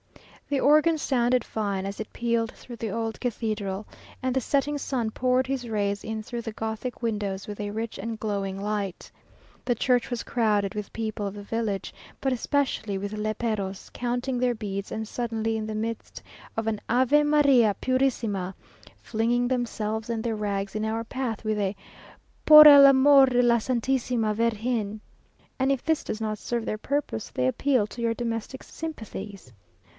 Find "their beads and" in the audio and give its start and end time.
14.39-15.07